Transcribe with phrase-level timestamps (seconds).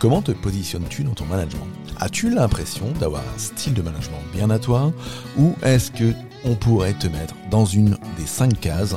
[0.00, 1.66] Comment te positionnes-tu dans ton management?
[1.98, 4.94] As-tu l'impression d'avoir un style de management bien à toi?
[5.36, 8.96] Ou est-ce que on pourrait te mettre dans une des cinq cases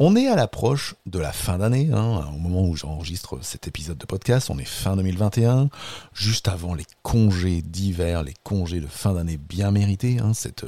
[0.00, 3.96] On est à l'approche de la fin d'année, hein, au moment où j'enregistre cet épisode
[3.96, 5.70] de podcast, on est fin 2021,
[6.12, 10.64] juste avant les congés d'hiver, les congés de fin d'année bien mérités, hein, cette,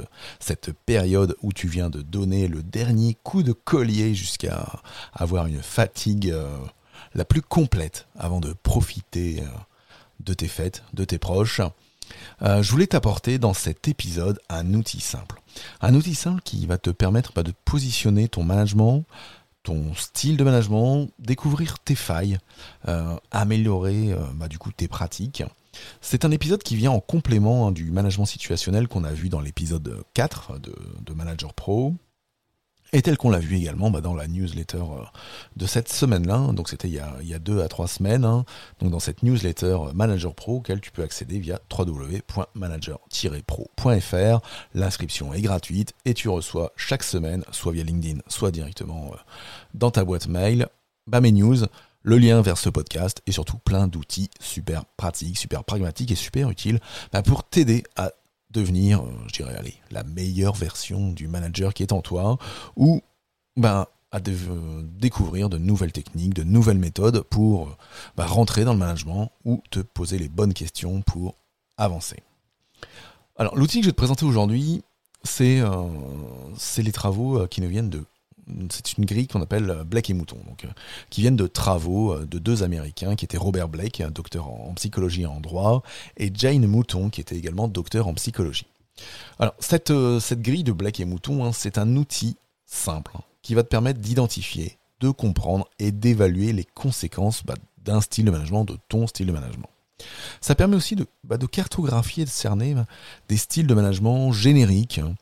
[0.85, 4.81] période où tu viens de donner le dernier coup de collier jusqu'à
[5.13, 6.57] avoir une fatigue euh,
[7.13, 9.47] la plus complète avant de profiter euh,
[10.21, 11.59] de tes fêtes, de tes proches.
[12.41, 15.41] Euh, je voulais t'apporter dans cet épisode un outil simple.
[15.81, 19.05] Un outil simple qui va te permettre bah, de positionner ton management,
[19.63, 22.37] ton style de management, découvrir tes failles,
[22.87, 25.43] euh, améliorer euh, bah, du coup tes pratiques.
[26.01, 29.41] C'est un épisode qui vient en complément hein, du management situationnel qu'on a vu dans
[29.41, 31.93] l'épisode 4 de, de Manager Pro.
[32.93, 35.03] Et tel qu'on l'a vu également bah, dans la newsletter euh,
[35.57, 38.45] de cette semaine-là, donc c'était il, y a deux à trois semaines, hein.
[38.79, 44.39] donc dans cette newsletter euh, Manager Pro auquel tu peux accéder via www.manager-pro.fr.
[44.73, 49.17] L'inscription est gratuite et tu reçois chaque semaine, soit via LinkedIn, soit directement euh,
[49.73, 50.67] dans ta boîte mail,
[51.07, 51.57] bah, mes news,
[52.03, 56.49] le lien vers ce podcast et surtout plein d'outils super pratiques, super pragmatiques et super
[56.49, 56.79] utiles
[57.11, 58.11] bah, pour t'aider à
[58.51, 59.59] devenir, euh, je dirais,
[59.91, 62.37] la meilleure version du manager qui est en toi,
[62.75, 63.01] ou
[63.55, 67.75] ben, à découvrir de nouvelles techniques, de nouvelles méthodes pour
[68.15, 71.35] ben, rentrer dans le management ou te poser les bonnes questions pour
[71.77, 72.17] avancer.
[73.35, 74.81] Alors, l'outil que je vais te présenter aujourd'hui,
[75.23, 75.89] c'est euh,
[76.77, 78.03] les travaux euh, qui nous viennent de
[78.69, 80.67] c'est une grille qu'on appelle euh, Blake et Mouton, euh,
[81.09, 84.73] qui viennent de travaux euh, de deux Américains, qui étaient Robert Blake, un docteur en
[84.75, 85.83] psychologie et en droit,
[86.17, 88.67] et Jane Mouton, qui était également docteur en psychologie.
[89.39, 93.53] Alors, cette, cette grille de Blake et Mouton, hein, c'est un outil simple hein, qui
[93.53, 97.55] va te permettre d'identifier, de comprendre et d'évaluer les conséquences bah,
[97.85, 99.69] d'un style de management, de ton style de management.
[100.41, 102.85] Ça permet aussi de, bah, cartographier et de cerner bah,
[103.29, 104.99] des styles de management génériques.
[104.99, 105.15] Hein.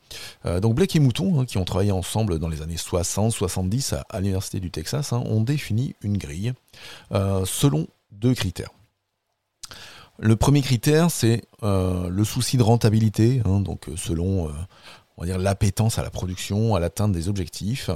[0.44, 4.20] Euh, donc Blake et Mouton, hein, qui ont travaillé ensemble dans les années 60-70 à,
[4.20, 6.52] l'Université du Texas, hein, ont défini une grille
[7.12, 8.70] euh, selon deux critères.
[10.18, 14.50] Le premier critère, c'est euh, le souci de rentabilité, donc selon
[15.18, 17.90] on l'appétence à la production, à l'atteinte des objectifs.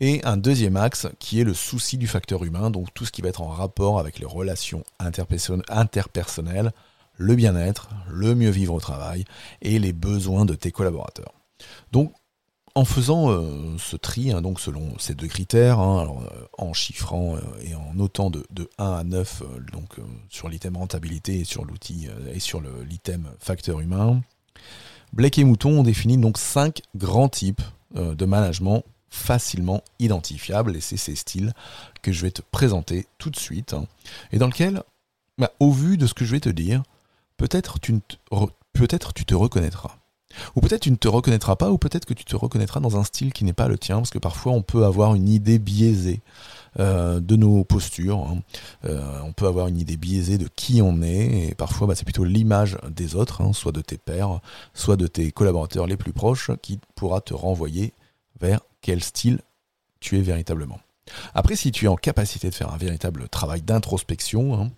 [0.00, 3.22] Et un deuxième axe qui est le souci du facteur humain, donc tout ce qui
[3.22, 6.72] va être en rapport avec les relations interpersonnelles,
[7.16, 9.24] le bien-être, le mieux vivre au travail
[9.62, 11.32] et les besoins de tes collaborateurs.
[11.92, 12.12] Donc
[12.74, 17.36] en faisant euh, ce tri, hein, donc selon ces deux critères, hein, euh, en chiffrant
[17.36, 18.44] euh, et en notant de,
[18.76, 19.96] 1 à 9 donc,
[20.28, 24.20] sur l'item rentabilité et sur l'outil et sur l'item facteur humain,
[25.14, 27.62] Blake et Mouton ont défini donc cinq grands types
[27.94, 31.52] de management facilement identifiable et c'est ces styles
[32.02, 33.86] que je vais te présenter tout de suite hein,
[34.32, 34.82] et dans lequel,
[35.38, 36.82] bah, au vu de ce que je vais te dire,
[37.36, 38.00] peut-être tu,
[38.72, 39.96] peut tu te reconnaîtras.
[40.54, 43.04] Ou peut-être tu ne te reconnaîtras pas, ou peut-être que tu te reconnaîtras dans un
[43.04, 46.20] style qui n'est pas le tien, parce que parfois on peut avoir une idée biaisée
[46.78, 48.18] euh, de nos postures.
[48.18, 48.42] Hein.
[48.84, 52.04] Euh, on peut avoir une idée biaisée de qui on est, et parfois bah, c'est
[52.04, 54.40] plutôt l'image des autres, hein, soit de tes pairs,
[54.74, 57.92] soit de tes collaborateurs les plus proches, qui pourra te renvoyer
[58.40, 59.40] vers quel style
[59.98, 60.78] tu es véritablement.
[61.34, 64.70] Après, si tu es en capacité de faire un véritable travail d'introspection, hein,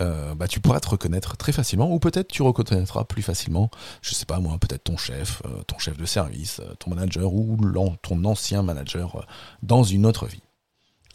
[0.00, 3.68] euh, bah, tu pourras te reconnaître très facilement, ou peut-être tu reconnaîtras plus facilement,
[4.02, 7.34] je sais pas moi, peut-être ton chef, euh, ton chef de service, euh, ton manager
[7.34, 7.58] ou
[8.02, 9.26] ton ancien manager
[9.64, 10.42] dans une autre vie.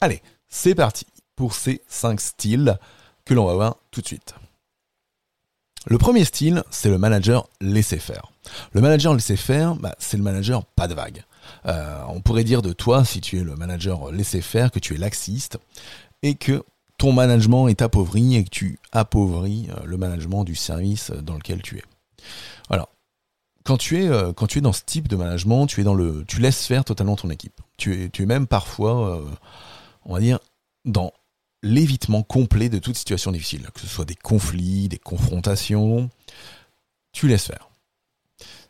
[0.01, 1.05] Allez, c'est parti
[1.37, 2.77] pour ces 5 styles
[3.23, 4.35] que l'on va voir tout de suite.
[5.85, 8.33] Le premier style, c'est le manager laisser faire.
[8.73, 11.23] Le manager laisser faire, bah, c'est le manager pas de vague.
[11.65, 14.95] Euh, on pourrait dire de toi, si tu es le manager laisser faire, que tu
[14.95, 15.57] es laxiste
[16.23, 16.63] et que
[16.97, 21.61] ton management est appauvri et que tu appauvris euh, le management du service dans lequel
[21.61, 21.83] tu es.
[22.69, 22.89] Alors,
[23.63, 25.95] quand tu es, euh, quand tu es dans ce type de management, tu es dans
[25.95, 27.59] le, tu laisses faire totalement ton équipe.
[27.77, 29.23] Tu es, tu es même parfois,
[30.05, 30.39] on va dire,
[30.85, 31.11] dans
[31.63, 36.09] l'évitement complet de toute situation difficile, que ce soit des conflits, des confrontations,
[37.11, 37.69] tu laisses faire.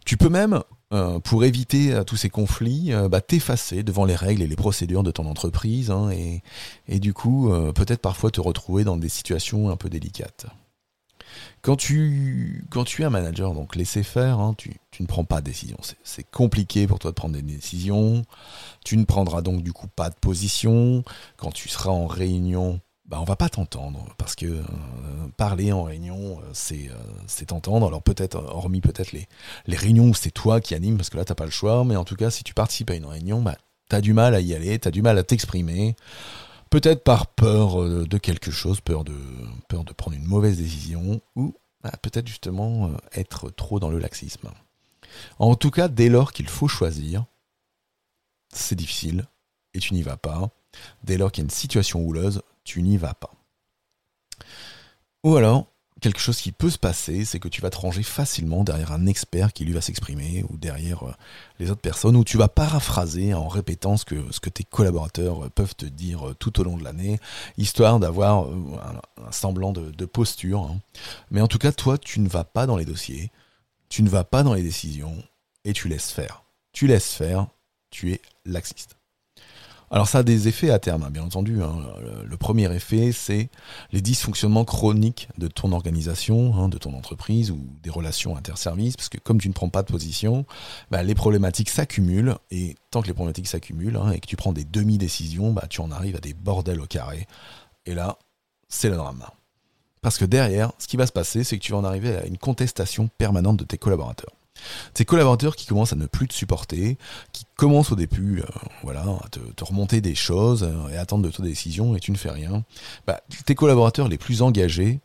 [0.06, 0.62] Tu peux même
[0.94, 4.56] euh, pour éviter euh, tous ces conflits, euh, bah, t'effacer devant les règles et les
[4.58, 6.44] procédures de ton entreprise, hein, et,
[6.88, 10.48] et, du coup, peut-être parfois te retrouver dans des situations un peu délicates.
[11.62, 15.24] Quand tu, quand tu es un manager, donc laisser faire, hein, tu, tu, ne prends
[15.24, 15.78] pas de décision.
[16.04, 18.24] C'est compliqué pour toi de prendre des décisions.
[18.84, 21.04] Tu ne prendras donc du coup pas de position.
[21.38, 24.64] Quand tu seras en réunion, bah, on va pas t'entendre parce que euh,
[25.36, 26.96] parler en réunion euh, c'est euh,
[27.28, 27.86] c'est t'entendre.
[27.86, 29.28] Alors peut-être hormis peut-être les
[29.76, 32.06] réunions où c'est toi qui anime parce que là t'as pas le choix mais en
[32.06, 33.58] tout cas si tu participes à une réunion bah
[33.90, 35.98] t'as du mal à y aller t'as du mal à t'exprimer.
[36.70, 39.18] Peut-être par peur de quelque chose peur de
[39.68, 41.54] peur de prendre une mauvaise décision ou
[41.84, 44.50] bah, peut-être justement être trop dans le laxisme.
[45.38, 47.26] En tout cas dès lors qu'il faut choisir
[48.54, 49.26] c'est difficile
[49.74, 50.50] et tu n'y vas pas
[51.04, 53.32] dès lors qu'il y a une situation houleuse tu n'y vas pas.
[55.24, 55.68] Ou alors,
[56.00, 59.06] quelque chose qui peut se passer, c'est que tu vas te ranger facilement derrière un
[59.06, 61.14] expert qui lui va s'exprimer, ou derrière euh,
[61.60, 65.76] les autres personnes, ou tu vas paraphraser en répétant ce que, tes collaborateurs euh, peuvent
[65.76, 67.20] te dire euh, tout au long de l'année,
[67.58, 70.62] histoire d'avoir un, semblant de, posture.
[70.64, 70.80] Hein.
[71.30, 73.32] Mais en tout cas, toi, tu ne vas pas dans les dossiers,
[73.90, 75.24] tu ne vas pas dans les décisions,
[75.64, 76.44] et tu laisses faire.
[76.74, 77.48] Tu laisses faire,
[77.92, 78.96] tu es laxiste.
[79.94, 81.62] Alors ça a des effets à terme, hein, bien entendu.
[81.62, 81.76] Hein.
[82.24, 83.50] Le, premier effet, c'est
[83.92, 89.10] les dysfonctionnements chroniques de ton organisation, hein, de ton entreprise ou des relations interservices, parce
[89.10, 90.46] que comme tu ne prends pas de position,
[90.92, 94.64] bah, les problématiques s'accumulent, et tant que les problématiques s'accumulent et que tu prends des
[94.64, 97.28] demi-décisions, bah, tu en arrives à des bordels au carré.
[97.86, 98.18] Et là,
[98.70, 99.26] c'est le drame.
[100.02, 102.26] Parce que derrière, ce qui va se passer, c'est que tu vas en arriver à
[102.26, 104.32] une contestation permanente de tes collaborateurs.
[104.94, 106.98] Ces collaborateurs qui commencent à ne plus te supporter,
[107.32, 108.46] qui commencent au début euh,
[108.84, 112.12] voilà, à te, remonter des choses euh, et attendre de toi des décisions et tu
[112.12, 112.64] ne fais rien,
[113.08, 115.00] bah, tes collaborateurs les plus engagés,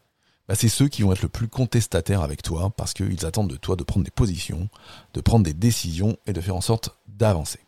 [0.49, 3.57] bah, c'est ceux qui vont être le plus contestataires avec toi parce qu'ils attendent de
[3.57, 4.69] toi de prendre des positions,
[5.15, 7.61] de prendre des décisions et de faire en sorte d'avancer.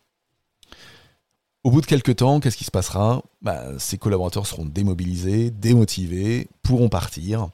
[1.64, 3.22] Au bout de quelques temps, qu'est-ce qui se passera?
[3.42, 7.48] Bah, Ces collaborateurs seront démobilisés, démotivés, pourront partir.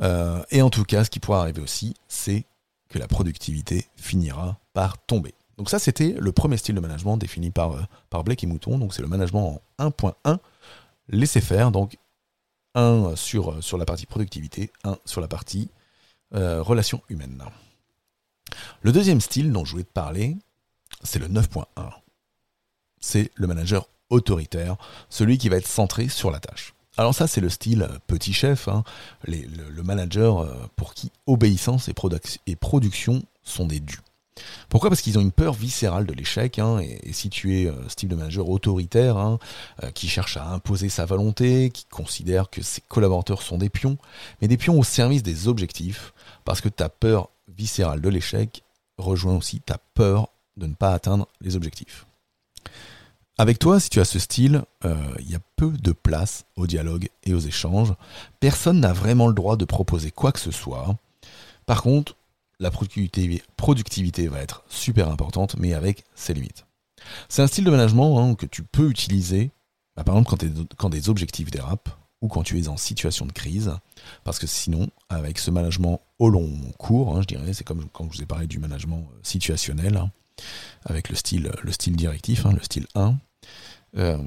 [0.00, 2.44] Euh, et en tout cas, ce qui pourra arriver aussi, c'est
[2.88, 5.34] que la productivité finira par tomber.
[5.58, 8.78] Donc ça, c'était le premier style de management défini par, euh, par Blake et Mouton.
[8.78, 10.38] Donc c'est le management en 1.1,
[11.08, 11.70] laisser faire.
[11.70, 11.96] Donc
[12.74, 15.70] un sur, euh, sur la partie productivité, un sur la partie
[16.34, 17.42] euh, relation humaine.
[18.82, 20.36] Le deuxième style dont je voulais te parler,
[21.02, 21.64] c'est le 9.1.
[23.00, 24.76] C'est le manager autoritaire,
[25.08, 26.74] celui qui va être centré sur la tâche.
[26.98, 28.82] Alors ça, c'est le style euh, petit chef, hein.
[29.26, 34.00] le, manager euh, pour qui obéissance et, production sont des dus.
[34.68, 34.90] Pourquoi?
[34.90, 38.08] Parce qu'ils ont une peur viscérale de l'échec, hein, et, si tu es euh, style
[38.08, 39.38] de manager autoritaire, hein,
[39.94, 43.98] qui cherche à imposer sa volonté, qui considère que ses collaborateurs sont des pions,
[44.40, 46.12] mais des pions au service des objectifs,
[46.44, 48.62] parce que ta peur viscérale de l'échec
[48.98, 52.06] rejoint aussi ta peur de ne pas atteindre les objectifs.
[53.38, 56.66] Avec toi, si tu as ce style, euh, il y a peu de place au
[56.66, 57.92] dialogue et aux échanges.
[58.40, 60.96] Personne n'a vraiment le droit de proposer quoi que ce soit.
[61.66, 62.16] Par contre,
[62.58, 66.64] la productivité, va être super importante, mais avec ses limites.
[67.28, 69.50] C'est un style de management hein, que tu peux utiliser,
[69.96, 71.90] bah, par exemple quand, des objectifs dérapent
[72.22, 73.72] ou quand tu es en situation de crise,
[74.24, 78.10] parce que sinon, avec ce management au long cours, hein, je dirais, c'est comme quand
[78.10, 80.10] je vous ai parlé du management euh, situationnel, hein,
[80.84, 83.14] avec le style, le style directif, le style 1,
[83.96, 84.18] euh,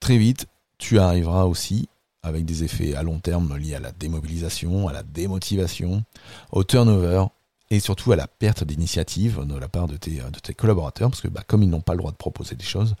[0.00, 0.46] très vite,
[0.78, 1.88] tu arriveras aussi
[2.22, 6.04] avec des effets à long terme liés à la démobilisation, à la démotivation,
[6.50, 7.24] au turnover
[7.70, 10.20] et surtout à la perte d'initiative de la part de tes,
[10.54, 12.94] collaborateurs, parce que bah, comme ils n'ont pas le droit de proposer des choses,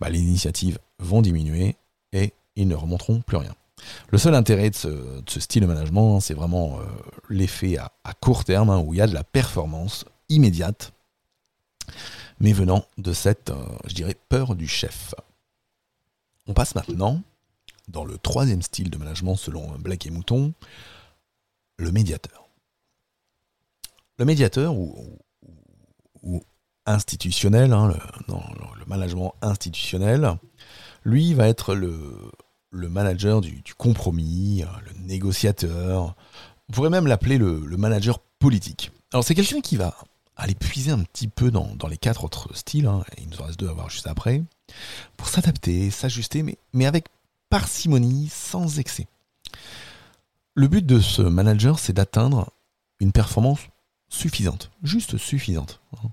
[0.00, 1.76] bah, les initiatives vont diminuer
[2.12, 3.54] et ils ne remonteront plus rien.
[4.08, 6.82] Le seul intérêt de ce, style de management, c'est vraiment euh,
[7.30, 7.90] l'effet à,
[8.20, 10.92] court terme, hein, où il y a de la performance immédiate,
[12.40, 15.14] mais venant de cette, euh, je dirais, peur du chef.
[16.46, 17.22] On passe maintenant
[17.88, 20.52] dans le troisième style de management selon Black et Mouton,
[21.78, 22.48] le médiateur.
[24.18, 25.18] Le médiateur ou,
[26.86, 28.34] institutionnel, hein, le,
[28.78, 30.38] le, management institutionnel,
[31.04, 32.30] lui va être le,
[32.70, 36.14] le manager du, compromis, le négociateur.
[36.68, 38.90] On pourrait même l'appeler le, manager politique.
[39.12, 39.96] Alors c'est quelqu'un qui va
[40.38, 43.58] aller puiser un petit peu dans, les quatre autres styles, hein, il nous en reste
[43.58, 44.42] deux à voir juste après,
[45.16, 47.06] pour s'adapter, s'ajuster, mais, mais avec
[47.50, 49.08] parcimonie, sans excès.
[50.54, 52.50] Le but de ce manager, c'est d'atteindre
[53.00, 53.60] une performance
[54.08, 55.80] suffisante, juste suffisante.
[55.96, 56.08] Hein.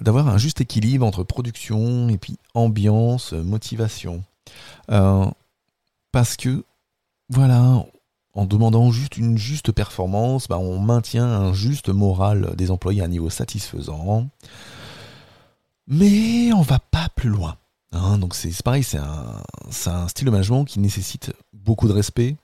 [0.00, 4.24] D'avoir un juste équilibre entre production et puis ambiance, motivation.
[4.90, 5.30] Euh,
[6.10, 6.64] parce que,
[7.28, 7.84] voilà,
[8.34, 13.04] en demandant juste une juste performance, bah, on maintient un juste moral des employés à
[13.04, 14.28] un niveau satisfaisant.
[15.86, 17.56] Mais on va pas plus loin.
[17.92, 18.18] Hein.
[18.18, 22.34] donc c'est pareil, c'est un, style de management qui nécessite beaucoup de respect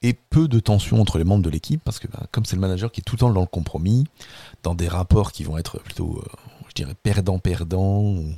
[0.00, 2.62] et peu de tension entre les membres de l'équipe, parce que bah, comme c'est le
[2.62, 4.06] manager qui est tout le temps dans le compromis,
[4.62, 6.28] dans des rapports qui vont être plutôt euh,
[6.74, 8.34] dirais, perdant-perdant ou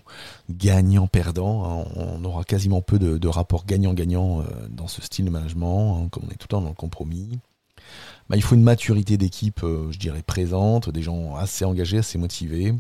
[0.51, 1.65] gagnant-perdant.
[1.65, 1.85] Hein.
[1.97, 6.25] On aura quasiment peu de, rapports gagnant-gagnant euh, dans ce style de management, hein, comme
[6.27, 7.39] on est tout le temps dans le compromis.
[8.29, 12.17] Bah, il faut une maturité d'équipe, euh, je dirais, présente, des gens assez engagés, assez
[12.17, 12.73] motivés,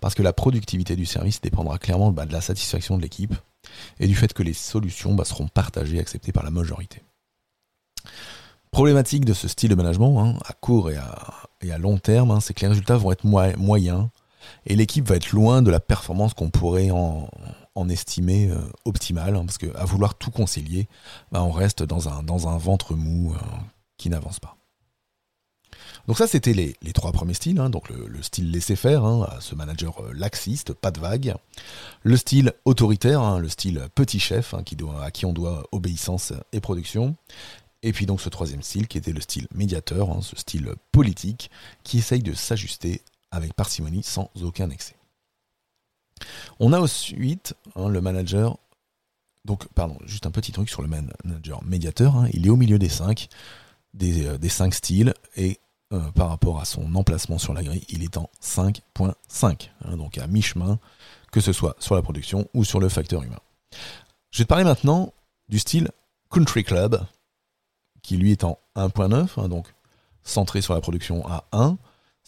[0.00, 3.34] parce que la productivité du service dépendra clairement bah, de la satisfaction de l'équipe
[4.00, 7.02] et du fait que les solutions bah, seront partagées et acceptées par la majorité.
[8.70, 12.60] Problématique de ce style de management, hein, à court et à, long terme, c'est que
[12.60, 14.08] les résultats vont être moyens
[14.66, 17.28] et l'équipe va être loin de la performance qu'on pourrait en,
[17.88, 20.88] estimer euh, optimale, hein, parce qu'à vouloir tout concilier,
[21.30, 23.38] bah, on reste dans un, ventre mou euh,
[23.96, 24.56] qui n'avance pas.
[26.08, 27.60] Donc ça, c'était les, trois premiers styles.
[27.60, 27.70] Hein.
[27.70, 31.34] donc le, style laisser-faire, hein, ce manager euh, laxiste, pas de vague.
[32.02, 37.14] Le style autoritaire, le style petit chef, qui à qui on doit obéissance et production.
[37.82, 41.50] Et puis donc ce troisième style qui était le style médiateur, ce style politique,
[41.84, 44.96] qui essaye de s'ajuster avec parcimonie sans aucun excès.
[46.58, 48.58] On a ensuite hein, le manager.
[49.44, 52.16] Donc, pardon, juste un petit truc sur le manager médiateur.
[52.16, 52.28] Hein.
[52.32, 53.28] il est au milieu des cinq,
[53.94, 55.58] des, euh, cinq styles, et
[55.92, 60.18] euh, par rapport à son emplacement sur la grille, il est en 5.5, hein, donc
[60.18, 60.78] à mi-chemin,
[61.32, 63.38] que ce soit sur la production ou sur le facteur humain.
[64.30, 65.14] Je vais te parler maintenant
[65.48, 65.88] du style
[66.30, 67.02] Country Club,
[68.02, 69.72] qui lui est en 1.9, donc
[70.22, 71.78] centré sur la production à 1,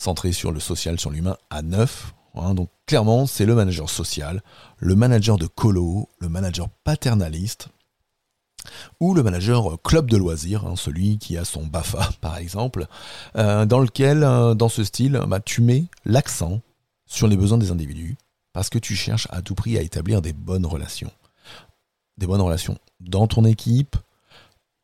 [0.00, 2.14] centré sur le social, sur l'humain, à 9.
[2.37, 2.54] Hein.
[2.54, 4.42] donc clairement, c'est le manager social,
[4.78, 7.69] le manager de colo, le manager paternaliste,
[8.99, 12.87] ou le manager club de loisirs, hein, celui qui a son BAFA par exemple,
[13.37, 16.61] euh, dans lequel, euh, dans ce style, bah, tu mets l'accent
[17.07, 18.16] sur les besoins des individus,
[18.52, 21.12] parce que tu cherches à tout prix à établir des bonnes relations.
[22.16, 23.97] Des bonnes relations dans ton équipe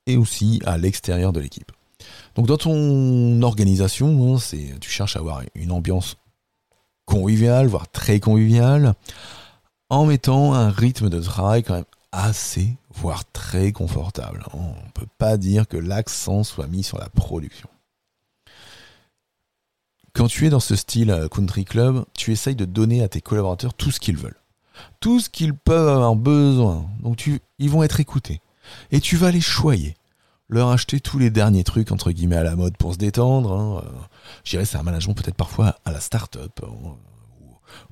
[0.06, 1.72] et aussi à l'extérieur de l'équipe.
[2.34, 6.16] Donc dans ton organisation, hein, c'est, tu cherches à avoir une ambiance
[7.06, 8.94] conviviale, voire très conviviale,
[9.88, 14.44] en mettant un rythme de travail quand même assez, voire très confortable.
[14.52, 17.68] On ne peut pas dire que l'accent soit mis sur la production.
[20.12, 23.20] Quand tu es dans ce style euh, country club, tu essayes de donner à tes
[23.20, 24.40] collaborateurs tout ce qu'ils veulent.
[24.98, 26.88] Tout ce qu'ils peuvent avoir besoin.
[27.00, 28.40] Donc tu, ils vont être écoutés.
[28.90, 29.94] Et tu vas les choyer
[30.48, 33.52] leur acheter tous les derniers trucs entre guillemets à la mode pour se détendre.
[33.52, 33.82] Hein.
[33.84, 33.90] Euh,
[34.44, 36.96] je dirais c'est un management peut-être parfois à la start-up hein,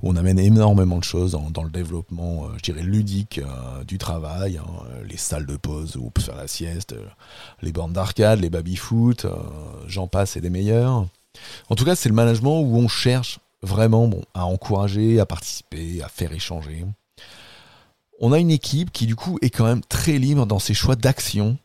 [0.01, 3.97] où on amène énormément de choses dans, le développement, euh, je dirais ludique euh, du
[3.97, 4.65] travail, hein.
[5.07, 6.95] les salles de pause où on peut faire la sieste,
[7.61, 9.27] les bornes d'arcade, les baby-foot,
[9.87, 11.05] j'en passe et des meilleurs.
[11.69, 16.01] En tout cas, c'est le management où on cherche vraiment bon, à encourager, à participer,
[16.01, 16.85] à faire échanger.
[18.19, 20.95] On a une équipe qui du coup est quand même très libre dans ses choix
[20.95, 21.57] d'action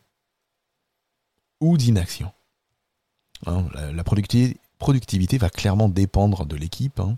[1.61, 2.31] ou d'inaction.
[3.45, 6.99] Hein, la, productivité, va clairement dépendre de l'équipe.
[6.99, 7.17] Hein.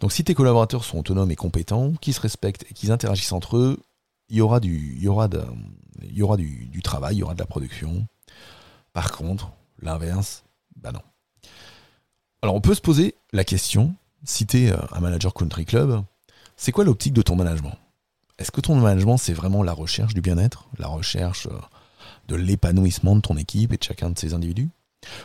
[0.00, 3.56] Donc si tes collaborateurs sont autonomes et compétents, qu'ils se respectent et qu'ils interagissent entre
[3.56, 3.78] eux,
[4.30, 5.00] il y aura, du,
[6.82, 8.06] travail, il y aura de la production.
[8.92, 10.44] Par contre, l'inverse,
[10.76, 11.02] bah non.
[12.42, 16.02] Alors on peut se poser la question, si tu es euh, un manager country club,
[16.56, 17.76] c'est quoi l'optique de ton management?
[18.38, 21.58] Est-ce que ton management c'est vraiment la recherche du bien-être, la recherche euh,
[22.28, 24.70] de l'épanouissement de ton équipe et de chacun de ces individus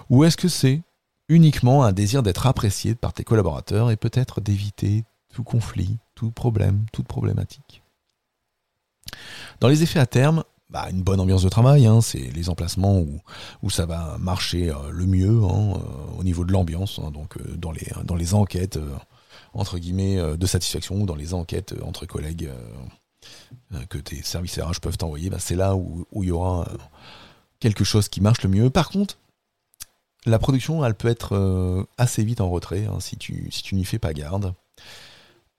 [0.10, 0.82] Ou est-ce que c'est
[1.30, 6.86] uniquement un désir d'être apprécié par tes collaborateurs et peut-être d'éviter tout conflit, tout problème,
[6.94, 7.82] toute problématique.
[9.60, 13.04] Dans les effets à terme, bah, une bonne ambiance de travail, hein, c'est les emplacements
[13.62, 17.38] où, ça va marcher euh, le mieux hein, euh, au niveau de l'ambiance, hein, donc
[17.38, 18.80] euh, dans, les, dans les enquêtes
[19.54, 22.50] entre guillemets de satisfaction ou dans les enquêtes entre collègues
[23.90, 26.68] que tes services RH peuvent t'envoyer, bah, c'est là où, il y aura
[27.60, 28.70] quelque chose qui marche le mieux.
[28.70, 29.18] Par contre,
[30.26, 34.00] la production, elle peut être assez vite en retrait si tu, si tu n'y fais
[34.00, 34.54] pas garde.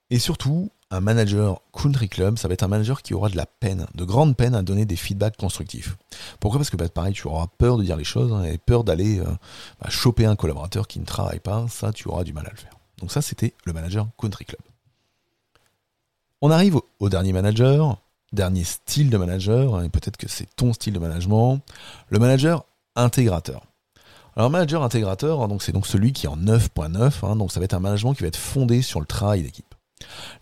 [0.09, 3.45] Et surtout, un manager country club, ça va être un manager qui aura de la
[3.45, 5.97] peine, de grande peine à donner des feedbacks constructifs.
[6.39, 6.59] Pourquoi?
[6.59, 9.19] Parce que bah, pareil, tu auras peur de dire les choses hein, et peur d'aller
[9.19, 9.25] euh,
[9.81, 12.57] bah, choper un collaborateur qui ne travaille pas, ça tu auras du mal à le
[12.57, 12.77] faire.
[12.99, 14.61] Donc ça c'était le manager country club.
[16.45, 20.73] On arrive au, dernier manager, dernier style de manager, hein, et peut-être que c'est ton
[20.73, 21.59] style de management,
[22.09, 23.63] le manager intégrateur.
[24.35, 27.73] Alors manager intégrateur, hein, c'est donc celui qui est en 9.9, donc ça va être
[27.73, 29.73] un management qui va être fondé sur le travail d'équipe.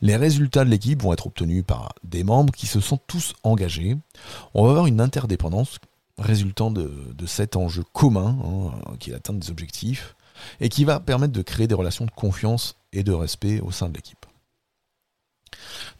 [0.02, 3.96] Les résultats de l'équipe vont être obtenus par des membres qui se sont tous engagés.
[4.54, 5.80] On va avoir une interdépendance
[6.18, 6.92] résultant de,
[7.28, 10.18] cet enjeu commun hein, qui est l'atteinte des objectifs
[10.60, 13.88] et qui va permettre de créer des relations de confiance et de respect au sein
[13.88, 14.23] de l'équipe.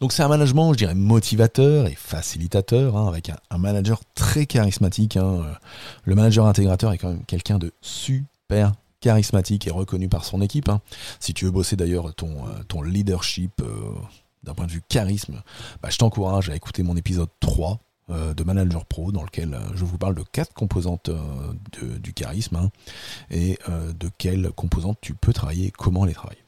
[0.00, 5.16] Donc c'est un management, je dirais, motivateur et facilitateur, hein, avec un, manager très charismatique.
[5.16, 5.42] Hein.
[6.04, 8.72] Le manager intégrateur est quand même quelqu'un de super
[9.04, 10.70] charismatique et reconnu par son équipe.
[10.70, 10.80] Hein.
[11.20, 13.92] Si tu veux bosser d'ailleurs ton, euh, leadership euh,
[14.42, 15.42] d'un point de vue charisme,
[15.82, 19.84] bah, je t'encourage à écouter mon épisode 3 euh, de Manager Pro dans lequel je
[19.84, 21.10] vous parle de quatre composantes
[22.00, 22.70] du charisme hein,
[23.30, 26.43] et de quelles composantes tu peux travailler et comment les travailler.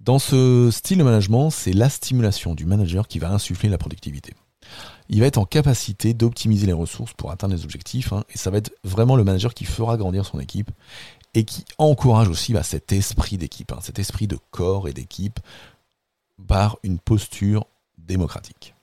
[0.00, 4.34] Dans ce style de management, c'est la stimulation du manager qui va insuffler la productivité
[5.08, 8.12] il va être en capacité d'optimiser les ressources pour atteindre les objectifs.
[8.12, 10.70] Hein, et ça va être vraiment le manager qui fera grandir son équipe
[11.34, 15.38] et qui encourage aussi bah, cet esprit d'équipe, hein, cet esprit de corps et d'équipe
[16.46, 17.66] par une posture
[17.98, 18.74] démocratique.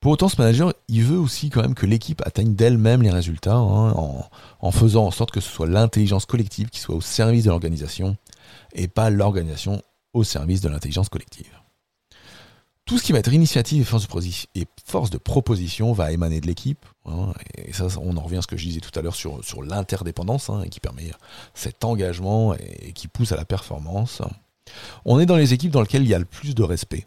[0.00, 3.54] Pour autant, ce manager, il veut aussi quand même que l'équipe atteigne d'elle-même les résultats
[3.54, 4.24] hein, en,
[4.60, 8.16] en faisant en sorte que ce soit l'intelligence collective qui soit au service de l'organisation
[8.72, 9.82] et pas l'organisation
[10.12, 11.60] au service de l'intelligence collective.
[12.84, 13.88] Tout ce qui va être initiative
[14.56, 16.84] et force de, proposition va émaner de l'équipe.
[17.06, 19.44] Hein, et ça, on en revient à ce que je disais tout à l'heure sur,
[19.44, 21.12] sur l'interdépendance, hein, qui permet
[21.54, 24.22] cet engagement et, qui pousse à la performance.
[25.04, 27.06] On est dans les équipes dans lesquelles il y a le plus de respect.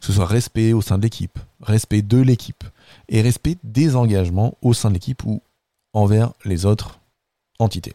[0.00, 2.64] Que ce soit respect au sein de l'équipe, respect de l'équipe,
[3.10, 5.42] et respect des engagements au sein de l'équipe ou
[5.92, 7.00] envers les autres
[7.58, 7.92] entités.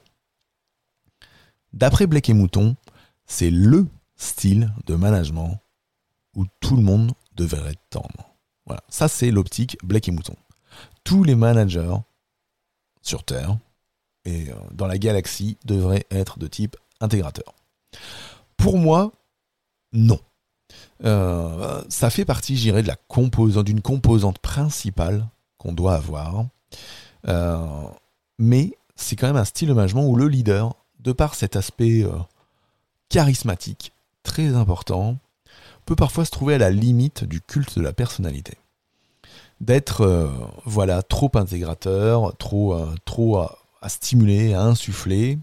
[1.73, 2.75] D'après Blake et Mouton,
[3.25, 5.59] c'est le style de management
[6.35, 8.35] où tout le monde devrait tendre.
[8.65, 10.35] Voilà, ça c'est l'optique Blake et Mouton.
[11.03, 11.95] Tous les managers
[13.01, 13.57] sur Terre
[14.25, 17.55] et euh, dans la galaxie devraient être de type intégrateur.
[18.57, 19.13] Pour moi,
[19.93, 20.19] non.
[21.05, 25.27] Euh, ça fait partie, j'irais, de composante, d'une composante principale
[25.57, 26.45] qu'on doit avoir.
[27.27, 27.87] Euh,
[28.37, 32.05] mais c'est quand même un style de management où le leader, de par cet aspect
[33.09, 35.17] charismatique très important,
[35.87, 38.57] peut parfois se trouver à la limite du culte de la personnalité.
[39.61, 40.29] D'être euh,
[40.65, 43.57] voilà trop intégrateur, trop, euh, trop à,
[43.87, 45.39] stimuler, à insuffler.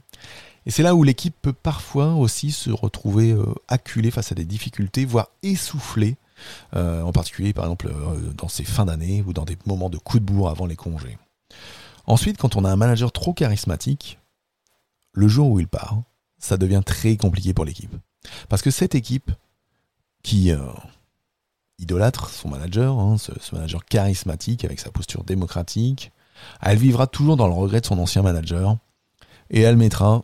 [0.67, 4.45] Et c'est là où l'équipe peut parfois aussi se retrouver euh, acculée face à des
[4.45, 6.17] difficultés, voire essoufflée,
[6.75, 7.90] en particulier par exemple
[8.37, 11.17] dans ces fins d'année ou dans des moments de coup de bourre avant les congés.
[12.07, 14.19] Ensuite, quand on a un manager trop charismatique,
[15.14, 16.03] le jour où il part,
[16.38, 17.94] ça devient très compliqué pour l'équipe.
[18.48, 19.31] Parce que cette équipe,
[20.24, 20.59] qui euh,
[21.79, 26.11] idolâtre son manager, hein, ce, manager charismatique avec sa posture démocratique.
[26.61, 28.77] Elle vivra toujours dans le regret de son ancien manager
[29.50, 30.22] et elle mettra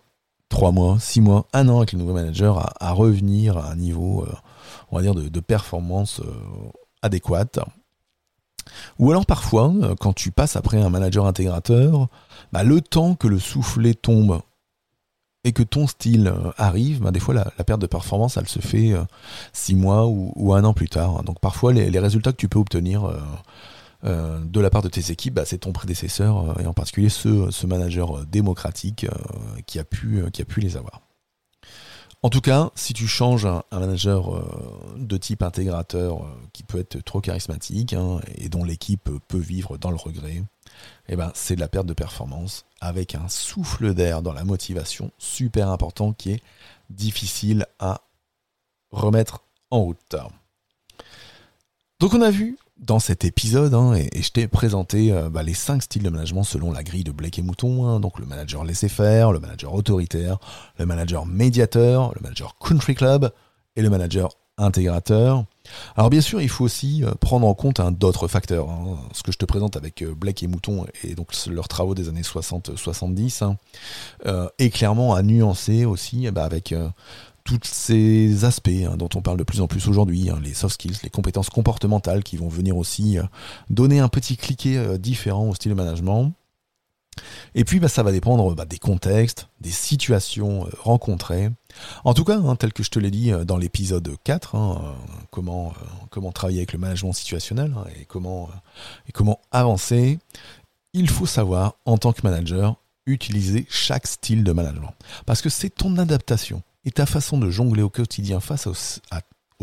[0.48, 4.24] trois mois, six mois, un an avec le nouveau manager à, revenir à un niveau,
[4.24, 4.34] euh,
[4.90, 6.32] on va dire, de, performance euh,
[7.02, 7.60] adéquate.
[8.98, 12.08] Ou alors parfois, quand tu passes après un manager intégrateur,
[12.52, 14.40] bah, le temps que le soufflet tombe
[15.44, 18.58] et que ton style euh, arrive, ben des fois la, perte de performance, elle se
[18.58, 19.04] fait euh,
[19.52, 21.22] six mois ou, un an plus tard.
[21.22, 23.10] Donc parfois les, résultats que tu peux obtenir
[24.04, 27.50] euh, de la part de tes équipes, bah, c'est ton prédécesseur et en particulier ce,
[27.50, 29.06] ce manager démocratique
[29.66, 31.00] qui, a pu, qui a pu les avoir.
[32.22, 34.46] En tout cas, si tu changes un, manager
[34.98, 39.90] de type intégrateur qui peut être trop charismatique hein, et dont l'équipe peut vivre dans
[39.90, 40.42] le regret,
[41.08, 45.10] eh ben, c'est de la perte de performance avec un souffle d'air dans la motivation
[45.18, 46.42] super important qui est
[46.88, 48.00] difficile à
[48.90, 50.16] remettre en route.
[52.00, 55.52] Donc on a vu dans cet épisode, hein, et, je t'ai présenté euh, bah, les
[55.52, 58.00] cinq styles de management selon la grille de Blake et Mouton, hein.
[58.00, 60.38] donc le manager laissez-faire, le manager autoritaire,
[60.78, 63.30] le manager médiateur, le manager country club
[63.76, 65.44] et le manager intégrateur.
[65.96, 68.68] Alors bien sûr, il faut aussi euh, prendre en compte hein, d'autres facteurs.
[69.12, 72.08] Ce que je te présente avec euh, Blake et Mouton et donc leurs travaux des
[72.08, 73.54] années 60-70
[74.58, 76.74] est clairement à nuancer aussi eh ben, avec
[77.44, 80.74] tous ces aspects hein, dont on parle de plus en plus aujourd'hui, hein, les soft
[80.74, 83.22] skills, les compétences comportementales qui vont venir aussi euh,
[83.68, 86.32] donner un petit cliquet euh, différent au style de management.
[87.54, 91.50] Et puis bah, ça va dépendre bah, des contextes, des situations euh, rencontrées.
[92.04, 94.56] En tout cas, hein, tel que je te l'ai dit dans l'épisode 4,
[95.30, 95.72] comment,
[96.10, 98.48] comment travailler avec le management situationnel et, comment,
[99.08, 100.18] et comment avancer,
[100.92, 104.94] il faut savoir en tant que manager utiliser chaque style de management.
[105.26, 108.74] Parce que c'est ton adaptation et ta façon de jongler au quotidien face aux,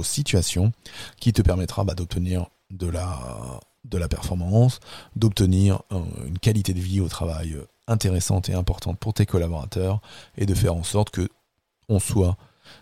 [0.03, 0.71] situations
[1.19, 4.79] qui te permettra bah, d'obtenir de la, performance,
[5.15, 5.81] d'obtenir
[6.27, 10.01] une qualité de vie au travail euh, intéressante et importante pour tes collaborateurs
[10.37, 11.29] et de faire en sorte que
[11.89, 12.37] on soit,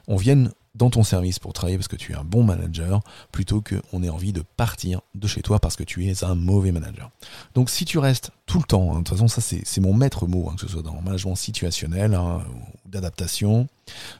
[0.08, 3.62] on vienne dans ton service pour travailler parce que tu es un bon manager, plutôt
[3.62, 7.12] qu'on ait envie de partir de chez toi parce que tu es un mauvais manager.
[7.54, 10.28] Donc si tu restes tout le temps, hein, de toute façon ça c'est mon maître
[10.28, 13.68] mot, hein, que ce soit dans le management situationnel hein, ou d'adaptation,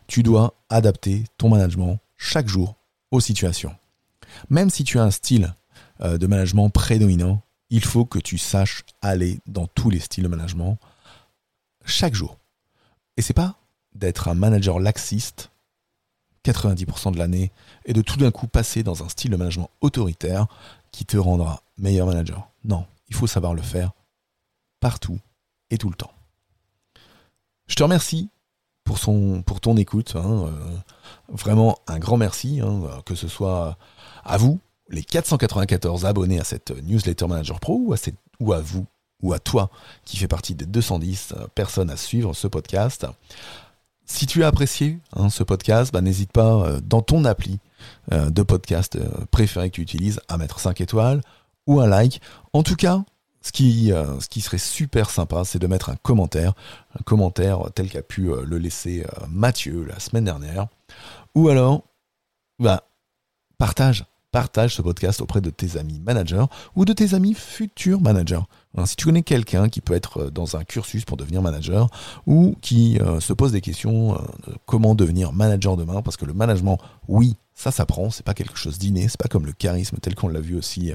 [0.08, 2.76] tu dois adapter ton management chaque jour
[3.12, 3.76] aux situations.
[4.50, 5.54] Même si tu as un style
[6.02, 10.30] euh, de management prédominant, il faut que tu saches aller dans tous les styles de
[10.30, 10.78] management
[11.86, 12.38] chaque jour.
[13.18, 13.58] Et c'est pas
[13.96, 15.50] d'être un manager laxiste
[16.46, 17.52] 90% de l'année
[17.86, 20.48] et de tout d'un coup passer dans un style de management autoritaire
[20.92, 22.48] qui te rendra meilleur manager.
[22.64, 23.92] Non, il faut savoir le faire
[24.80, 25.20] partout
[25.72, 26.12] et tout le temps.
[27.68, 28.30] Je te remercie
[28.84, 30.16] pour, ton écoute.
[30.16, 30.78] Hein, euh,
[31.30, 33.78] vraiment un grand merci, hein, que ce soit
[34.24, 37.98] à vous, les 494 abonnés à cette newsletter Manager Pro, ou à,
[38.40, 38.86] ou à vous,
[39.24, 39.72] ou à toi
[40.06, 43.08] qui fait partie des 210 personnes à suivre ce podcast.
[44.06, 47.60] Si tu as apprécié hein, ce podcast, bah, n'hésite pas euh, dans ton appli
[48.12, 51.22] euh, de podcast euh, préféré que tu utilises à mettre 5 étoiles
[51.66, 52.22] ou un like.
[52.54, 53.04] En tout cas,
[53.42, 56.54] ce qui, ce qui serait super sympa, c'est de mettre un commentaire,
[57.00, 60.66] un commentaire tel qu'a pu le laisser Mathieu la semaine dernière.
[61.36, 61.84] Ou alors,
[62.58, 62.88] bah,
[63.60, 66.44] partage partage ce podcast auprès de tes amis managers
[66.76, 68.42] ou de tes amis futurs managers.
[68.78, 71.88] Hein, si tu connais quelqu'un qui peut être euh, dans un cursus pour devenir manager
[72.28, 74.18] ou qui euh, se pose des questions euh,
[74.66, 78.78] comment devenir manager demain, parce que le management, oui, ça s'apprend, c'est pas quelque chose
[78.78, 80.92] d'inné, c'est pas comme le charisme tel qu'on l'a vu aussi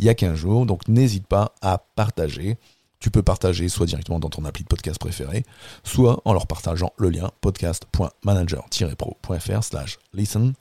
[0.00, 0.66] il y a 15 jours.
[0.66, 2.58] Donc n'hésite pas à partager
[3.02, 5.44] tu peux partager soit directement dans ton appli de podcast préféré,
[5.82, 10.52] soit en leur partageant le lien podcast.manager-pro.fr slash listen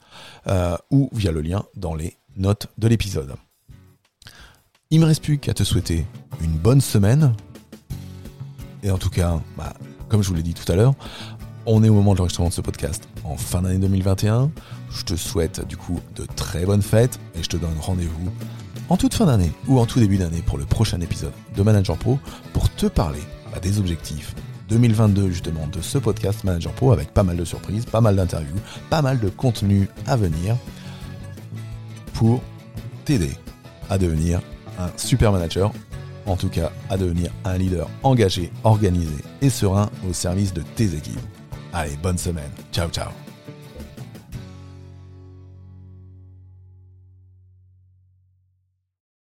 [0.48, 3.36] euh, ou via le lien dans les notes de l'épisode.
[4.90, 6.08] Il me reste plus qu'à te souhaiter
[6.42, 7.36] une bonne semaine.
[8.82, 9.76] Et en tout cas, bah,
[10.10, 10.96] comme je vous l'ai dit tout à l'heure,
[11.68, 14.50] on est au moment de l'enregistrement de ce podcast en fin d'année 2021.
[14.90, 18.32] Je te souhaite du coup de très bonnes fêtes et je te donne rendez-vous
[18.92, 21.96] en toute fin d'année ou en tout début d'année pour le prochain épisode de Manager
[21.98, 22.20] Pro
[22.52, 23.22] pour te parler
[23.54, 24.36] bah, des objectifs
[24.68, 28.60] 2022 justement de ce podcast Manager Pro avec pas mal de surprises, pas mal d'interviews,
[28.90, 30.58] pas mal de contenu à venir
[32.14, 32.42] pour
[33.06, 33.32] t'aider
[33.90, 34.42] à devenir
[34.78, 35.72] un super manager,
[36.26, 40.96] en tout cas à devenir un leader engagé, organisé et serein au service de tes
[40.96, 41.18] équipes.
[41.72, 42.52] Allez, bonne semaine.
[42.74, 43.12] Ciao ciao.